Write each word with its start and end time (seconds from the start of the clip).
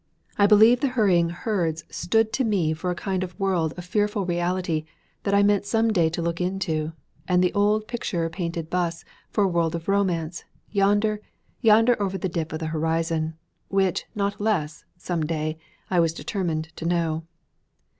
I 0.35 0.47
believe 0.47 0.79
the 0.79 0.87
hurrying 0.97 1.29
herds 1.29 1.83
stood 1.91 2.33
to 2.33 2.43
me 2.43 2.73
for 2.73 2.89
a 2.89 2.95
kind 2.95 3.23
of 3.23 3.39
world 3.39 3.75
of 3.77 3.85
fearful 3.85 4.25
reality 4.25 4.83
that 5.21 5.35
I 5.35 5.43
meant 5.43 5.67
some 5.67 5.93
day 5.93 6.09
to 6.09 6.23
look 6.23 6.41
into, 6.41 6.93
and 7.27 7.43
the 7.43 7.53
old 7.53 7.87
picture 7.87 8.27
painted 8.27 8.67
'bus 8.71 9.05
for 9.29 9.43
a 9.43 9.47
world 9.47 9.75
of 9.75 9.87
romance, 9.87 10.43
yonder, 10.71 11.21
yonder 11.59 12.01
over 12.01 12.17
the 12.17 12.29
dip 12.29 12.51
of 12.51 12.57
the 12.57 12.65
horizon, 12.73 13.35
which 13.67 14.05
not 14.15 14.41
less, 14.41 14.85
some 14.97 15.23
day, 15.23 15.59
I 15.91 15.99
was 15.99 16.13
determined 16.15 16.75
to 16.77 16.85
know. 16.87 17.25